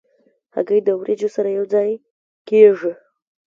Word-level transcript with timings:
هګۍ 0.55 0.79
د 0.85 0.89
وریجو 0.99 1.29
سره 1.35 1.49
یو 1.57 1.65
ځای 1.73 1.89
کېږي. 2.47 2.91